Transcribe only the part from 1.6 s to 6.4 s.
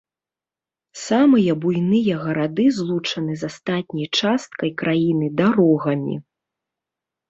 буйныя гарады злучаны з астатняй часткай краіны дарогамі.